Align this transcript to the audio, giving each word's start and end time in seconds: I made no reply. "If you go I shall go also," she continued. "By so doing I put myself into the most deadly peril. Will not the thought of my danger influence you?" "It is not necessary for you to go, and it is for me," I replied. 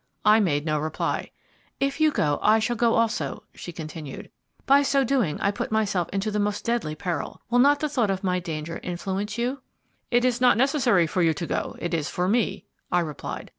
I 0.25 0.39
made 0.39 0.65
no 0.65 0.79
reply. 0.79 1.29
"If 1.79 1.99
you 2.01 2.09
go 2.09 2.39
I 2.41 2.57
shall 2.57 2.75
go 2.75 2.95
also," 2.95 3.43
she 3.53 3.71
continued. 3.71 4.31
"By 4.65 4.81
so 4.81 5.03
doing 5.03 5.39
I 5.39 5.51
put 5.51 5.71
myself 5.71 6.09
into 6.09 6.31
the 6.31 6.39
most 6.39 6.65
deadly 6.65 6.95
peril. 6.95 7.39
Will 7.51 7.59
not 7.59 7.79
the 7.81 7.87
thought 7.87 8.09
of 8.09 8.23
my 8.23 8.39
danger 8.39 8.79
influence 8.81 9.37
you?" 9.37 9.61
"It 10.09 10.25
is 10.25 10.41
not 10.41 10.57
necessary 10.57 11.05
for 11.05 11.21
you 11.21 11.35
to 11.35 11.45
go, 11.45 11.73
and 11.79 11.83
it 11.83 11.93
is 11.95 12.09
for 12.09 12.27
me," 12.27 12.65
I 12.91 12.99
replied. 13.01 13.49